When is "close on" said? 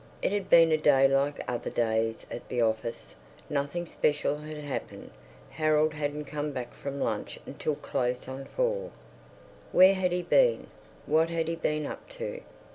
7.75-8.45